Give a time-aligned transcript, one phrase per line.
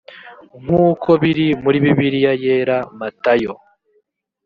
[0.61, 3.53] nkuko biri muri bibiliya yera matayo